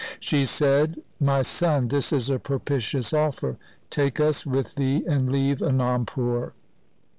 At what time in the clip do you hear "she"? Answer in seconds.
0.19-0.45